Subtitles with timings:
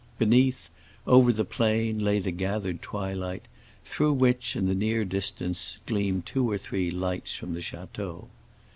[0.17, 0.71] Beneath,
[1.05, 3.43] over the plain, lay the gathered twilight,
[3.85, 8.25] through which, in the near distance, gleamed two or three lights from the château.